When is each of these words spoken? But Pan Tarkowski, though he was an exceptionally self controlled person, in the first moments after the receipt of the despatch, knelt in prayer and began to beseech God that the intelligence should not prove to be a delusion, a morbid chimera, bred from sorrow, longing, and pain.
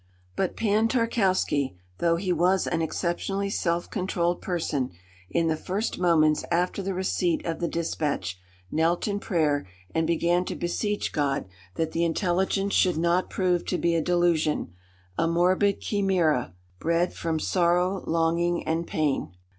But 0.35 0.55
Pan 0.57 0.87
Tarkowski, 0.87 1.77
though 1.99 2.15
he 2.15 2.33
was 2.33 2.65
an 2.65 2.81
exceptionally 2.81 3.51
self 3.51 3.87
controlled 3.91 4.41
person, 4.41 4.89
in 5.29 5.45
the 5.45 5.55
first 5.55 5.99
moments 5.99 6.43
after 6.49 6.81
the 6.81 6.95
receipt 6.95 7.45
of 7.45 7.59
the 7.59 7.67
despatch, 7.67 8.39
knelt 8.71 9.07
in 9.07 9.19
prayer 9.19 9.67
and 9.93 10.07
began 10.07 10.43
to 10.45 10.55
beseech 10.55 11.13
God 11.13 11.45
that 11.75 11.91
the 11.91 12.03
intelligence 12.03 12.73
should 12.73 12.97
not 12.97 13.29
prove 13.29 13.63
to 13.65 13.77
be 13.77 13.93
a 13.93 14.01
delusion, 14.01 14.73
a 15.19 15.27
morbid 15.27 15.79
chimera, 15.81 16.55
bred 16.79 17.13
from 17.13 17.39
sorrow, 17.39 18.03
longing, 18.07 18.63
and 18.65 18.87
pain. 18.87 19.35